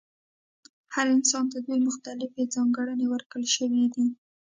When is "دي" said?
3.93-4.05